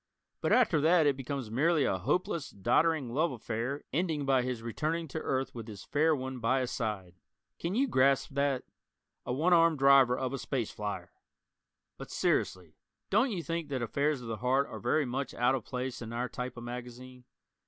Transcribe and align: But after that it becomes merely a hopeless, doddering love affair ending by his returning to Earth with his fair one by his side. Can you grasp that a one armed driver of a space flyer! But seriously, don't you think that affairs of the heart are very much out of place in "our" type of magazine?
But 0.41 0.51
after 0.51 0.81
that 0.81 1.05
it 1.05 1.15
becomes 1.15 1.51
merely 1.51 1.83
a 1.85 1.99
hopeless, 1.99 2.49
doddering 2.49 3.13
love 3.13 3.31
affair 3.31 3.83
ending 3.93 4.25
by 4.25 4.41
his 4.41 4.63
returning 4.63 5.07
to 5.09 5.19
Earth 5.19 5.53
with 5.53 5.67
his 5.67 5.83
fair 5.83 6.15
one 6.15 6.39
by 6.39 6.61
his 6.61 6.71
side. 6.71 7.19
Can 7.59 7.75
you 7.75 7.87
grasp 7.87 8.31
that 8.31 8.63
a 9.27 9.31
one 9.31 9.53
armed 9.53 9.77
driver 9.77 10.17
of 10.17 10.33
a 10.33 10.39
space 10.39 10.71
flyer! 10.71 11.11
But 11.99 12.09
seriously, 12.09 12.77
don't 13.11 13.29
you 13.29 13.43
think 13.43 13.69
that 13.69 13.83
affairs 13.83 14.21
of 14.21 14.27
the 14.27 14.37
heart 14.37 14.65
are 14.69 14.79
very 14.79 15.05
much 15.05 15.35
out 15.35 15.53
of 15.53 15.65
place 15.65 16.01
in 16.01 16.11
"our" 16.13 16.27
type 16.27 16.57
of 16.57 16.63
magazine? 16.63 17.25